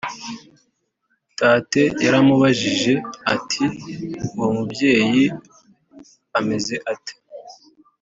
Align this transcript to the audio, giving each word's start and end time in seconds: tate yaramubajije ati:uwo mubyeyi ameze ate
tate 1.37 1.83
yaramubajije 2.05 2.93
ati:uwo 3.33 4.45
mubyeyi 4.55 5.25
ameze 6.39 6.75
ate 6.93 7.13